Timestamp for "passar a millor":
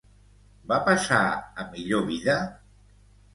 0.87-2.03